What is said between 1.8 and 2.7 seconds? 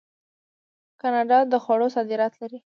صادرات لري.